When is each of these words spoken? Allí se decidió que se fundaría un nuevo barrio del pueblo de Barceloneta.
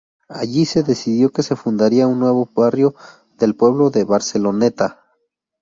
Allí 0.29 0.65
se 0.65 0.81
decidió 0.81 1.31
que 1.31 1.43
se 1.43 1.55
fundaría 1.55 2.07
un 2.07 2.17
nuevo 2.19 2.49
barrio 2.55 2.95
del 3.37 3.55
pueblo 3.55 3.91
de 3.91 4.03
Barceloneta. 4.03 5.03